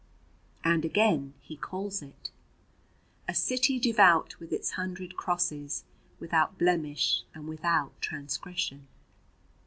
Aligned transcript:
And 0.63 0.83
again 0.83 1.35
he 1.41 1.55
calls 1.55 2.01
it: 2.01 2.31
A 3.27 3.35
city 3.35 3.77
devout 3.79 4.39
with 4.39 4.51
its 4.51 4.71
hundred 4.71 5.15
crosses, 5.15 5.83
Without 6.19 6.57
blemish 6.57 7.23
and 7.35 7.47
without 7.47 7.93
transgression. 8.01 8.87